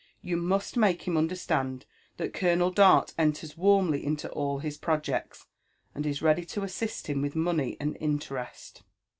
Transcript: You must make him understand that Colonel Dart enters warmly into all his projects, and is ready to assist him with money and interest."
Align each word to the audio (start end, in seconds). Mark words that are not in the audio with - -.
You 0.23 0.35
must 0.35 0.77
make 0.77 1.03
him 1.03 1.15
understand 1.15 1.85
that 2.17 2.33
Colonel 2.33 2.71
Dart 2.71 3.13
enters 3.19 3.55
warmly 3.55 4.03
into 4.03 4.27
all 4.31 4.57
his 4.57 4.75
projects, 4.75 5.45
and 5.93 6.07
is 6.07 6.23
ready 6.23 6.43
to 6.43 6.63
assist 6.63 7.05
him 7.05 7.21
with 7.21 7.35
money 7.35 7.77
and 7.79 7.95
interest." 7.99 8.81